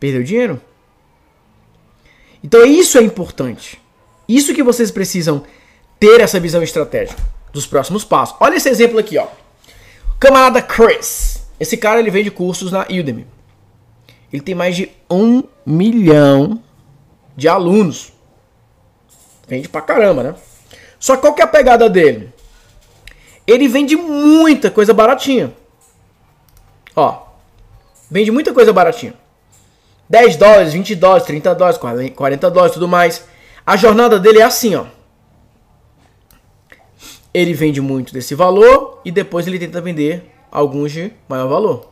Perdeu 0.00 0.22
dinheiro. 0.22 0.60
Então 2.42 2.64
isso 2.64 2.98
é 2.98 3.02
importante. 3.02 3.80
Isso 4.28 4.54
que 4.54 4.62
vocês 4.62 4.90
precisam 4.90 5.44
ter 5.98 6.20
essa 6.20 6.40
visão 6.40 6.62
estratégica 6.62 7.20
dos 7.52 7.66
próximos 7.66 8.04
passos. 8.04 8.36
Olha 8.40 8.56
esse 8.56 8.68
exemplo 8.68 8.98
aqui, 8.98 9.18
ó. 9.18 9.26
Camarada 10.18 10.62
Chris. 10.62 11.42
Esse 11.58 11.76
cara 11.76 12.00
ele 12.00 12.10
vende 12.10 12.30
cursos 12.30 12.72
na 12.72 12.82
Udemy. 12.82 13.26
Ele 14.32 14.42
tem 14.42 14.54
mais 14.54 14.76
de 14.76 14.90
um 15.10 15.42
milhão 15.66 16.62
de 17.36 17.48
alunos. 17.48 18.12
Vende 19.46 19.68
pra 19.68 19.80
caramba, 19.80 20.22
né? 20.22 20.34
Só 20.98 21.16
qual 21.16 21.34
que 21.34 21.40
é 21.40 21.44
a 21.44 21.48
pegada 21.48 21.88
dele? 21.90 22.32
Ele 23.46 23.66
vende 23.66 23.96
muita 23.96 24.70
coisa 24.70 24.94
baratinha. 24.94 25.52
Ó, 26.94 27.26
vende 28.10 28.30
muita 28.30 28.52
coisa 28.52 28.72
baratinha. 28.72 29.14
10 30.10 30.36
dólares, 30.36 30.72
20 30.72 30.96
dólares, 30.96 31.24
30 31.24 31.54
dólares, 31.54 31.78
40 31.78 32.50
dólares, 32.50 32.74
tudo 32.74 32.88
mais. 32.88 33.24
A 33.64 33.76
jornada 33.76 34.18
dele 34.18 34.40
é 34.40 34.42
assim, 34.42 34.74
ó. 34.74 34.86
Ele 37.32 37.54
vende 37.54 37.80
muito 37.80 38.12
desse 38.12 38.34
valor 38.34 39.00
e 39.04 39.12
depois 39.12 39.46
ele 39.46 39.56
tenta 39.56 39.80
vender 39.80 40.28
alguns 40.50 40.90
de 40.90 41.12
maior 41.28 41.46
valor. 41.46 41.88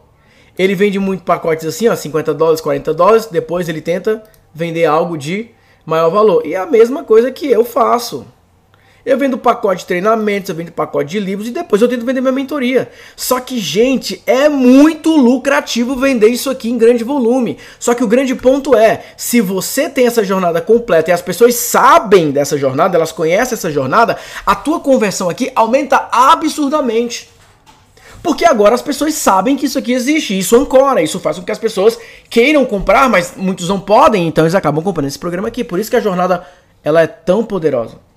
Ele 0.59 0.75
vende 0.75 0.99
muito 0.99 1.23
pacotes 1.23 1.65
assim, 1.65 1.87
ó, 1.87 1.95
50 1.95 2.35
dólares, 2.35 2.61
40 2.61 2.93
dólares, 2.93 3.27
depois 3.27 3.69
ele 3.69 3.81
tenta 3.81 4.25
vender 4.53 4.87
algo 4.87 5.17
de 5.17 5.51
maior 5.87 6.11
valor. 6.11 6.45
E 6.45 6.55
é 6.55 6.57
a 6.57 6.67
mesma 6.67 7.05
coisa 7.05 7.31
que 7.31 7.49
eu 7.49 7.65
faço. 7.65 8.27
Eu 9.09 9.17
vendo 9.17 9.39
pacote 9.39 9.81
de 9.81 9.87
treinamentos, 9.87 10.51
eu 10.51 10.55
vendo 10.55 10.71
pacote 10.71 11.09
de 11.13 11.19
livros 11.19 11.49
e 11.49 11.51
depois 11.51 11.81
eu 11.81 11.89
tento 11.89 12.05
vender 12.05 12.21
minha 12.21 12.31
mentoria. 12.31 12.91
Só 13.17 13.41
que, 13.41 13.59
gente, 13.59 14.23
é 14.27 14.51
muito 14.51 15.17
lucrativo 15.17 15.97
vender 15.97 16.29
isso 16.29 16.51
aqui 16.51 16.69
em 16.69 16.77
grande 16.77 17.03
volume. 17.05 17.57
Só 17.81 17.95
que 17.95 18.05
o 18.05 18.07
grande 18.07 18.35
ponto 18.35 18.77
é, 18.77 19.03
se 19.17 19.41
você 19.41 19.89
tem 19.89 20.07
essa 20.07 20.23
jornada 20.23 20.61
completa 20.61 21.11
e 21.11 21.15
as 21.15 21.23
pessoas 21.23 21.55
sabem 21.55 22.31
dessa 22.31 22.59
jornada, 22.59 22.99
elas 22.99 23.11
conhecem 23.11 23.55
essa 23.55 23.71
jornada, 23.71 24.19
a 24.45 24.55
tua 24.55 24.79
conversão 24.79 25.31
aqui 25.31 25.51
aumenta 25.55 26.11
absurdamente. 26.13 27.31
Porque 28.23 28.45
agora 28.45 28.75
as 28.75 28.83
pessoas 28.83 29.15
sabem 29.15 29.57
que 29.57 29.65
isso 29.65 29.79
aqui 29.79 29.95
existe, 29.95 30.39
isso 30.39 30.55
ancora, 30.55 31.01
isso 31.01 31.19
faz 31.19 31.39
com 31.39 31.47
que 31.47 31.53
as 31.53 31.59
pessoas 31.59 31.99
queiram 32.29 32.67
comprar, 32.67 33.09
mas 33.09 33.33
muitos 33.35 33.71
não 33.71 33.81
podem, 33.81 34.29
então 34.29 34.45
eles 34.45 34.55
acabam 34.55 34.85
comprando 34.85 35.07
esse 35.07 35.19
programa 35.19 35.49
aqui. 35.49 35.65
Por 35.65 35.79
isso 35.79 35.89
que 35.89 35.97
a 35.97 36.01
jornada 36.01 36.47
ela 36.85 37.01
é 37.01 37.07
tão 37.07 37.43
poderosa. 37.43 38.08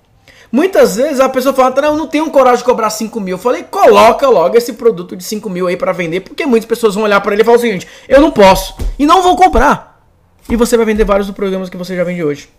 Muitas 0.52 0.96
vezes 0.96 1.18
a 1.18 1.30
pessoa 1.30 1.54
fala, 1.54 1.74
não, 1.80 1.92
eu 1.92 1.96
não 1.96 2.06
tenho 2.06 2.30
coragem 2.30 2.58
de 2.58 2.64
cobrar 2.64 2.90
5 2.90 3.18
mil. 3.18 3.36
Eu 3.36 3.38
falei, 3.38 3.62
coloca 3.62 4.28
logo 4.28 4.54
esse 4.56 4.74
produto 4.74 5.16
de 5.16 5.24
5 5.24 5.48
mil 5.48 5.66
aí 5.66 5.78
para 5.78 5.92
vender, 5.92 6.20
porque 6.20 6.44
muitas 6.44 6.68
pessoas 6.68 6.94
vão 6.94 7.04
olhar 7.04 7.20
para 7.22 7.32
ele 7.32 7.40
e 7.40 7.44
falar 7.44 7.56
o 7.56 7.60
seguinte, 7.60 7.88
eu 8.06 8.20
não 8.20 8.30
posso, 8.30 8.76
e 8.98 9.06
não 9.06 9.22
vou 9.22 9.34
comprar. 9.34 10.06
E 10.50 10.54
você 10.54 10.76
vai 10.76 10.84
vender 10.84 11.04
vários 11.04 11.26
dos 11.26 11.34
programas 11.34 11.70
que 11.70 11.76
você 11.76 11.96
já 11.96 12.04
vende 12.04 12.22
hoje. 12.22 12.50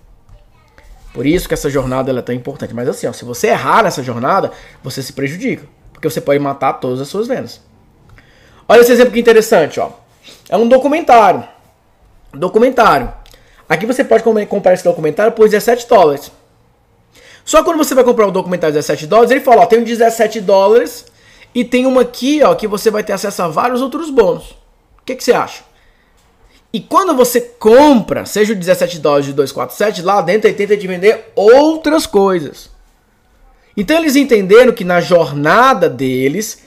Por 1.13 1.27
isso 1.27 1.47
que 1.47 1.53
essa 1.53 1.69
jornada 1.69 2.11
é 2.11 2.21
tão 2.23 2.33
importante. 2.33 2.73
Mas 2.73 2.89
assim, 2.89 3.05
ó, 3.05 3.13
se 3.13 3.23
você 3.23 3.47
errar 3.49 3.83
nessa 3.83 4.01
jornada, 4.01 4.51
você 4.81 5.03
se 5.03 5.13
prejudica 5.13 5.67
porque 6.03 6.09
você 6.09 6.19
pode 6.19 6.39
matar 6.39 6.73
todas 6.73 6.99
as 6.99 7.07
suas 7.07 7.27
vendas. 7.27 7.61
Olha 8.67 8.81
esse 8.81 8.91
exemplo 8.91 9.13
que 9.13 9.19
interessante, 9.19 9.79
ó. 9.79 9.91
É 10.49 10.57
um 10.57 10.67
documentário. 10.67 11.47
Documentário. 12.33 13.13
Aqui 13.69 13.85
você 13.85 14.03
pode 14.03 14.23
comprar 14.47 14.73
esse 14.73 14.83
documentário 14.83 15.31
por 15.31 15.47
17 15.47 15.87
dólares. 15.87 16.29
Só 17.45 17.63
quando 17.63 17.77
você 17.77 17.93
vai 17.93 18.03
comprar 18.03 18.27
o 18.27 18.31
documentário 18.31 18.73
17 18.73 19.07
dólares, 19.07 19.31
ele 19.31 19.41
fala, 19.41 19.63
ó, 19.63 19.65
tem 19.65 19.79
um 19.79 19.83
17 19.83 20.41
dólares 20.41 21.05
e 21.53 21.63
tem 21.63 21.85
uma 21.85 22.01
aqui, 22.01 22.41
ó, 22.43 22.55
que 22.55 22.67
você 22.67 22.89
vai 22.89 23.03
ter 23.03 23.13
acesso 23.13 23.43
a 23.43 23.47
vários 23.47 23.81
outros 23.81 24.09
bônus. 24.09 24.51
O 25.01 25.05
que, 25.05 25.15
que 25.15 25.23
você 25.23 25.33
acha? 25.33 25.63
E 26.71 26.79
quando 26.79 27.15
você 27.15 27.39
compra, 27.39 28.25
seja 28.25 28.53
o 28.53 28.55
17 28.55 28.97
dólares 28.99 29.27
de 29.27 29.33
247, 29.33 30.01
lá 30.01 30.21
dentro 30.21 30.47
ele 30.47 30.57
tenta 30.57 30.75
te 30.75 30.87
vender 30.87 31.31
outras 31.35 32.07
coisas. 32.07 32.71
Então 33.77 33.97
eles 33.97 34.15
entenderam 34.15 34.71
que 34.71 34.83
na 34.83 34.99
jornada 34.99 35.89
deles 35.89 36.63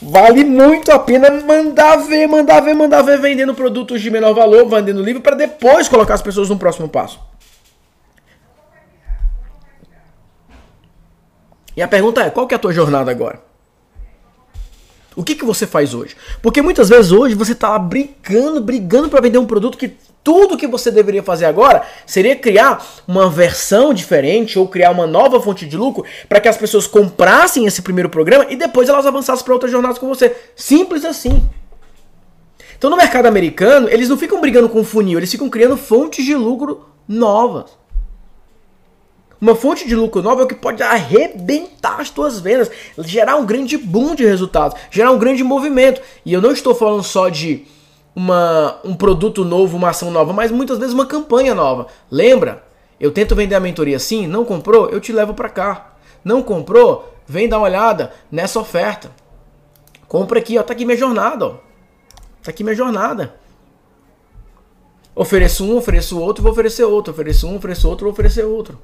vale 0.00 0.44
muito 0.44 0.90
a 0.90 0.98
pena 0.98 1.30
mandar 1.30 1.96
ver, 1.96 2.26
mandar 2.26 2.60
ver, 2.60 2.74
mandar 2.74 3.02
ver 3.02 3.20
vendendo 3.20 3.54
produtos 3.54 4.00
de 4.00 4.10
menor 4.10 4.32
valor, 4.32 4.66
vendendo 4.66 5.02
livro 5.02 5.20
para 5.20 5.36
depois 5.36 5.88
colocar 5.88 6.14
as 6.14 6.22
pessoas 6.22 6.48
no 6.48 6.58
próximo 6.58 6.88
passo. 6.88 7.20
E 11.76 11.82
a 11.82 11.88
pergunta 11.88 12.22
é, 12.22 12.30
qual 12.30 12.46
que 12.46 12.54
é 12.54 12.56
a 12.56 12.60
tua 12.60 12.72
jornada 12.72 13.10
agora? 13.10 13.40
O 15.14 15.22
que, 15.22 15.34
que 15.34 15.44
você 15.44 15.66
faz 15.66 15.92
hoje? 15.92 16.16
Porque 16.40 16.62
muitas 16.62 16.88
vezes 16.88 17.12
hoje 17.12 17.34
você 17.34 17.52
está 17.52 17.78
brigando, 17.78 18.60
brigando 18.60 19.08
para 19.08 19.20
vender 19.20 19.38
um 19.38 19.46
produto 19.46 19.76
que 19.76 19.94
Tudo 20.24 20.56
que 20.56 20.66
você 20.66 20.90
deveria 20.90 21.22
fazer 21.22 21.46
agora 21.46 21.82
seria 22.06 22.36
criar 22.36 22.84
uma 23.06 23.28
versão 23.28 23.92
diferente 23.92 24.58
ou 24.58 24.68
criar 24.68 24.90
uma 24.90 25.06
nova 25.06 25.40
fonte 25.40 25.66
de 25.66 25.76
lucro 25.76 26.04
para 26.28 26.40
que 26.40 26.48
as 26.48 26.56
pessoas 26.56 26.86
comprassem 26.86 27.66
esse 27.66 27.82
primeiro 27.82 28.08
programa 28.08 28.46
e 28.48 28.56
depois 28.56 28.88
elas 28.88 29.04
avançassem 29.04 29.44
para 29.44 29.52
outras 29.52 29.72
jornadas 29.72 29.98
com 29.98 30.08
você. 30.08 30.34
Simples 30.54 31.04
assim. 31.04 31.42
Então 32.78 32.88
no 32.88 32.96
mercado 32.96 33.26
americano, 33.26 33.88
eles 33.88 34.08
não 34.08 34.16
ficam 34.16 34.40
brigando 34.40 34.68
com 34.68 34.82
funil, 34.84 35.18
eles 35.18 35.30
ficam 35.30 35.50
criando 35.50 35.76
fontes 35.76 36.24
de 36.24 36.34
lucro 36.34 36.86
novas. 37.06 37.81
Uma 39.42 39.56
fonte 39.56 39.88
de 39.88 39.96
lucro 39.96 40.22
nova 40.22 40.44
é 40.44 40.46
que 40.46 40.54
pode 40.54 40.84
arrebentar 40.84 42.00
as 42.00 42.08
tuas 42.08 42.38
vendas, 42.38 42.70
gerar 42.98 43.34
um 43.34 43.44
grande 43.44 43.76
boom 43.76 44.14
de 44.14 44.24
resultados, 44.24 44.80
gerar 44.88 45.10
um 45.10 45.18
grande 45.18 45.42
movimento. 45.42 46.00
E 46.24 46.32
eu 46.32 46.40
não 46.40 46.52
estou 46.52 46.76
falando 46.76 47.02
só 47.02 47.28
de 47.28 47.66
uma, 48.14 48.78
um 48.84 48.94
produto 48.94 49.44
novo, 49.44 49.76
uma 49.76 49.88
ação 49.88 50.12
nova, 50.12 50.32
mas 50.32 50.52
muitas 50.52 50.78
vezes 50.78 50.94
uma 50.94 51.06
campanha 51.06 51.56
nova. 51.56 51.88
Lembra? 52.08 52.62
Eu 53.00 53.10
tento 53.10 53.34
vender 53.34 53.56
a 53.56 53.60
mentoria 53.60 53.96
assim, 53.96 54.28
não 54.28 54.44
comprou? 54.44 54.88
Eu 54.90 55.00
te 55.00 55.12
levo 55.12 55.34
para 55.34 55.48
cá. 55.48 55.96
Não 56.24 56.40
comprou? 56.40 57.12
Vem 57.26 57.48
dar 57.48 57.58
uma 57.58 57.66
olhada 57.66 58.12
nessa 58.30 58.60
oferta. 58.60 59.10
Compra 60.06 60.38
aqui, 60.38 60.56
ó, 60.56 60.62
tá 60.62 60.72
aqui 60.72 60.84
minha 60.84 60.96
jornada, 60.96 61.46
ó. 61.46 61.54
Tá 62.44 62.50
aqui 62.52 62.62
minha 62.62 62.76
jornada. 62.76 63.34
Ofereço 65.16 65.64
um, 65.64 65.78
ofereço 65.78 66.20
outro, 66.20 66.44
vou 66.44 66.52
oferecer 66.52 66.84
outro. 66.84 67.12
Ofereço 67.12 67.48
um, 67.48 67.56
ofereço 67.56 67.88
outro, 67.88 68.04
vou 68.04 68.12
oferecer 68.12 68.44
outro. 68.44 68.78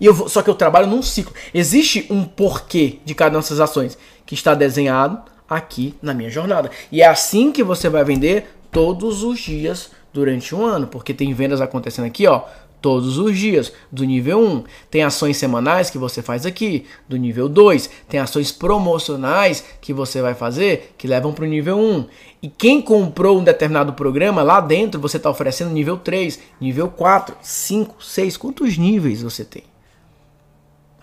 E 0.00 0.06
eu 0.06 0.14
vou, 0.14 0.28
só 0.28 0.42
que 0.42 0.48
eu 0.48 0.54
trabalho 0.54 0.86
num 0.86 1.02
ciclo. 1.02 1.34
Existe 1.52 2.06
um 2.10 2.24
porquê 2.24 2.98
de 3.04 3.14
cada 3.14 3.36
uma 3.36 3.42
dessas 3.42 3.60
ações 3.60 3.98
que 4.24 4.34
está 4.34 4.54
desenhado 4.54 5.20
aqui 5.48 5.94
na 6.00 6.14
minha 6.14 6.30
jornada. 6.30 6.70
E 6.90 7.02
é 7.02 7.06
assim 7.06 7.52
que 7.52 7.62
você 7.62 7.88
vai 7.88 8.04
vender 8.04 8.46
todos 8.70 9.22
os 9.22 9.38
dias 9.38 9.90
durante 10.12 10.54
um 10.54 10.64
ano, 10.64 10.86
porque 10.86 11.12
tem 11.12 11.32
vendas 11.34 11.60
acontecendo 11.60 12.06
aqui, 12.06 12.26
ó, 12.26 12.44
todos 12.80 13.18
os 13.18 13.38
dias, 13.38 13.72
do 13.90 14.04
nível 14.04 14.40
1. 14.40 14.64
Tem 14.90 15.02
ações 15.02 15.36
semanais 15.36 15.90
que 15.90 15.98
você 15.98 16.22
faz 16.22 16.46
aqui, 16.46 16.86
do 17.08 17.16
nível 17.16 17.48
2. 17.48 17.90
Tem 18.08 18.18
ações 18.18 18.50
promocionais 18.50 19.64
que 19.80 19.92
você 19.92 20.22
vai 20.22 20.34
fazer 20.34 20.94
que 20.96 21.06
levam 21.06 21.32
para 21.32 21.44
o 21.44 21.48
nível 21.48 21.78
1. 21.78 22.06
E 22.42 22.48
quem 22.48 22.80
comprou 22.80 23.38
um 23.38 23.44
determinado 23.44 23.92
programa, 23.92 24.42
lá 24.42 24.60
dentro 24.60 25.00
você 25.00 25.18
está 25.18 25.28
oferecendo 25.28 25.70
nível 25.70 25.98
3, 25.98 26.40
nível 26.60 26.88
4, 26.88 27.36
5, 27.42 28.02
6. 28.02 28.36
Quantos 28.36 28.78
níveis 28.78 29.22
você 29.22 29.44
tem? 29.44 29.69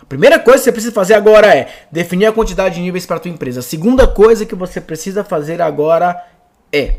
Primeira 0.08 0.38
coisa 0.38 0.58
que 0.58 0.64
você 0.64 0.72
precisa 0.72 0.92
fazer 0.92 1.14
agora 1.14 1.54
é 1.54 1.86
definir 1.92 2.26
a 2.26 2.32
quantidade 2.32 2.76
de 2.76 2.80
níveis 2.80 3.04
para 3.04 3.16
a 3.16 3.20
tua 3.20 3.30
empresa. 3.30 3.60
A 3.60 3.62
segunda 3.62 4.06
coisa 4.06 4.46
que 4.46 4.54
você 4.54 4.80
precisa 4.80 5.22
fazer 5.22 5.60
agora 5.60 6.24
é 6.72 6.96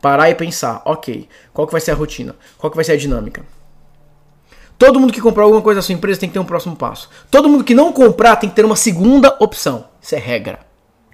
parar 0.00 0.30
e 0.30 0.34
pensar, 0.34 0.80
ok, 0.84 1.28
qual 1.52 1.66
que 1.66 1.72
vai 1.72 1.80
ser 1.80 1.90
a 1.90 1.94
rotina? 1.94 2.36
Qual 2.56 2.70
que 2.70 2.76
vai 2.76 2.84
ser 2.84 2.92
a 2.92 2.96
dinâmica? 2.96 3.44
Todo 4.78 5.00
mundo 5.00 5.12
que 5.12 5.20
comprar 5.20 5.42
alguma 5.42 5.60
coisa 5.60 5.78
na 5.78 5.82
sua 5.82 5.94
empresa 5.94 6.20
tem 6.20 6.28
que 6.28 6.34
ter 6.34 6.38
um 6.38 6.44
próximo 6.44 6.76
passo. 6.76 7.10
Todo 7.28 7.48
mundo 7.48 7.64
que 7.64 7.74
não 7.74 7.92
comprar 7.92 8.36
tem 8.36 8.48
que 8.48 8.54
ter 8.54 8.64
uma 8.64 8.76
segunda 8.76 9.36
opção. 9.40 9.88
Isso 10.00 10.14
é 10.14 10.18
regra. 10.18 10.60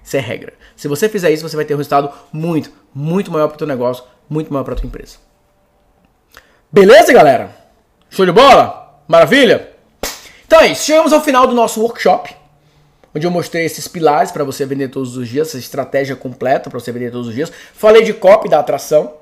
Isso 0.03 0.15
é 0.15 0.19
regra. 0.19 0.53
Se 0.75 0.87
você 0.87 1.09
fizer 1.09 1.31
isso, 1.31 1.47
você 1.47 1.55
vai 1.55 1.65
ter 1.65 1.73
um 1.73 1.77
resultado 1.77 2.11
muito, 2.31 2.71
muito 2.93 3.31
maior 3.31 3.47
para 3.47 3.55
o 3.55 3.57
teu 3.57 3.65
negócio, 3.65 4.03
muito 4.29 4.53
maior 4.53 4.63
para 4.63 4.75
a 4.75 4.77
tua 4.77 4.85
empresa. 4.85 5.17
Beleza, 6.71 7.11
galera? 7.11 7.55
Show 8.11 8.27
de 8.27 8.31
bola? 8.31 9.01
Maravilha? 9.07 9.74
Então 10.45 10.61
é 10.61 10.67
isso, 10.67 10.85
chegamos 10.85 11.11
ao 11.11 11.21
final 11.21 11.47
do 11.47 11.55
nosso 11.55 11.81
workshop, 11.81 12.35
onde 13.15 13.25
eu 13.25 13.31
mostrei 13.31 13.65
esses 13.65 13.87
pilares 13.87 14.31
para 14.31 14.43
você 14.43 14.65
vender 14.65 14.89
todos 14.89 15.17
os 15.17 15.27
dias, 15.27 15.49
essa 15.49 15.57
estratégia 15.57 16.15
completa 16.15 16.69
para 16.69 16.79
você 16.79 16.91
vender 16.91 17.11
todos 17.11 17.27
os 17.27 17.33
dias. 17.33 17.51
Falei 17.73 18.03
de 18.03 18.13
copy 18.13 18.47
da 18.47 18.59
atração 18.59 19.15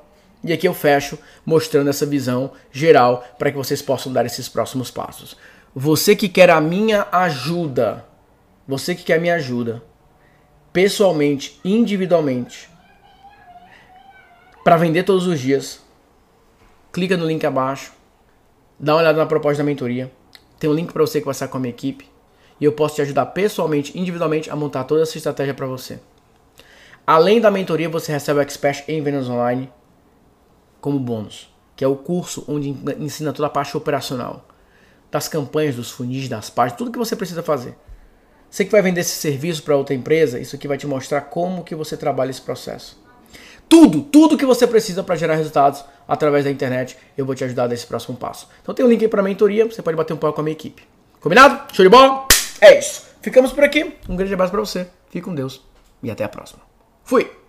e 0.43 0.51
aqui 0.51 0.67
eu 0.67 0.73
fecho 0.73 1.17
mostrando 1.45 1.89
essa 1.89 2.05
visão 2.05 2.51
geral 2.71 3.25
para 3.39 3.49
que 3.51 3.57
vocês 3.57 3.81
possam 3.81 4.11
dar 4.11 4.25
esses 4.25 4.49
próximos 4.49 4.91
passos. 4.91 5.37
Você 5.73 6.15
que 6.15 6.27
quer 6.27 6.49
a 6.49 6.59
minha 6.59 7.07
ajuda, 7.09 8.05
você 8.67 8.93
que 8.93 9.03
quer 9.03 9.17
a 9.17 9.21
minha 9.21 9.35
ajuda, 9.35 9.81
pessoalmente, 10.73 11.59
individualmente, 11.63 12.69
para 14.63 14.75
vender 14.75 15.03
todos 15.03 15.25
os 15.25 15.39
dias, 15.39 15.79
clica 16.91 17.15
no 17.15 17.25
link 17.25 17.45
abaixo, 17.45 17.93
dá 18.77 18.93
uma 18.93 19.01
olhada 19.01 19.17
na 19.17 19.25
proposta 19.25 19.63
da 19.63 19.65
mentoria 19.65 20.11
tem 20.63 20.69
um 20.69 20.73
link 20.73 20.93
para 20.93 21.05
você 21.05 21.19
conversar 21.19 21.49
com 21.49 21.57
a 21.57 21.59
minha 21.59 21.71
equipe 21.71 22.09
e 22.57 22.63
eu 22.63 22.71
posso 22.71 22.95
te 22.95 23.01
ajudar 23.01 23.25
pessoalmente, 23.25 23.99
individualmente 23.99 24.49
a 24.49 24.55
montar 24.55 24.85
toda 24.85 25.01
essa 25.01 25.17
estratégia 25.17 25.53
para 25.53 25.67
você. 25.67 25.99
Além 27.05 27.41
da 27.41 27.51
mentoria, 27.51 27.89
você 27.89 28.13
recebe 28.13 28.39
o 28.39 28.41
Expert 28.41 28.85
em 28.87 29.01
Vendas 29.01 29.27
Online 29.27 29.69
como 30.79 30.97
bônus, 30.97 31.53
que 31.75 31.83
é 31.83 31.87
o 31.87 31.97
curso 31.97 32.45
onde 32.47 32.69
ensina 32.97 33.33
toda 33.33 33.47
a 33.47 33.49
parte 33.49 33.75
operacional, 33.75 34.47
das 35.11 35.27
campanhas, 35.27 35.75
dos 35.75 35.91
funis, 35.91 36.29
das 36.29 36.49
partes, 36.49 36.77
tudo 36.77 36.91
que 36.91 36.97
você 36.97 37.13
precisa 37.13 37.43
fazer. 37.43 37.75
Você 38.49 38.63
que 38.63 38.71
vai 38.71 38.81
vender 38.81 39.01
esse 39.01 39.17
serviço 39.17 39.63
para 39.63 39.75
outra 39.75 39.93
empresa, 39.93 40.39
isso 40.39 40.55
aqui 40.55 40.65
vai 40.65 40.77
te 40.77 40.87
mostrar 40.87 41.19
como 41.23 41.65
que 41.65 41.75
você 41.75 41.97
trabalha 41.97 42.29
esse 42.29 42.41
processo. 42.41 43.02
Tudo, 43.73 44.01
tudo 44.01 44.37
que 44.37 44.45
você 44.45 44.67
precisa 44.67 45.01
para 45.01 45.15
gerar 45.15 45.33
resultados 45.33 45.83
através 46.07 46.45
da 46.45 46.51
internet, 46.51 46.95
eu 47.17 47.25
vou 47.25 47.33
te 47.33 47.43
ajudar 47.43 47.67
nesse 47.67 47.87
próximo 47.87 48.15
passo. 48.15 48.47
Então 48.61 48.75
tem 48.75 48.85
um 48.85 48.87
link 48.87 49.01
aí 49.01 49.07
para 49.07 49.23
mentoria, 49.23 49.65
você 49.65 49.81
pode 49.81 49.97
bater 49.97 50.13
um 50.13 50.17
papo 50.17 50.35
com 50.35 50.41
a 50.41 50.43
minha 50.43 50.53
equipe. 50.53 50.83
Combinado? 51.19 51.73
Show 51.73 51.83
de 51.83 51.89
bola? 51.89 52.27
É 52.61 52.77
isso. 52.77 53.03
Ficamos 53.19 53.51
por 53.51 53.63
aqui. 53.63 53.95
Um 54.07 54.15
grande 54.15 54.31
abraço 54.31 54.51
para 54.51 54.59
você. 54.59 54.85
Fique 55.09 55.25
com 55.25 55.33
Deus 55.33 55.59
e 56.03 56.11
até 56.11 56.23
a 56.23 56.29
próxima. 56.29 56.61
Fui! 57.03 57.42